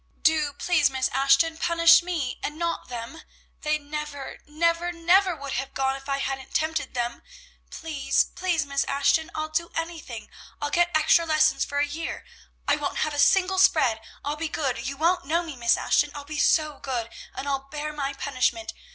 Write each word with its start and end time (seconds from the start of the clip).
Do, 0.23 0.53
please, 0.53 0.89
Miss 0.89 1.09
Ashton, 1.09 1.57
punish 1.59 2.01
me, 2.01 2.39
and 2.41 2.57
not 2.57 2.87
them! 2.89 3.21
They 3.61 3.77
never, 3.77 4.39
never, 4.47 4.91
never 4.91 5.35
would 5.35 5.53
have 5.53 5.75
gone 5.75 5.95
if 5.95 6.09
I 6.09 6.17
hadn't 6.17 6.55
tempted 6.55 6.95
them. 6.95 7.21
Please, 7.69 8.23
please, 8.23 8.65
Miss 8.65 8.83
Ashton! 8.85 9.29
I'll 9.35 9.49
do 9.49 9.71
anything; 9.75 10.31
I'll 10.59 10.71
get 10.71 10.89
extra 10.95 11.27
lessons 11.27 11.65
for 11.65 11.77
a 11.77 11.85
year! 11.85 12.25
I 12.67 12.77
won't 12.77 12.97
have 12.97 13.13
a 13.13 13.19
single 13.19 13.59
spread; 13.59 14.01
I'll 14.25 14.35
be 14.35 14.47
good; 14.49 14.87
you 14.87 14.97
won't 14.97 15.25
know 15.27 15.43
me, 15.43 15.55
Miss 15.55 15.77
Ashton, 15.77 16.09
I'll 16.15 16.25
be 16.25 16.39
so 16.39 16.79
good; 16.79 17.11
and 17.35 17.47
I'll 17.47 17.67
bear 17.69 17.89
any 17.95 18.15
punishment. 18.15 18.73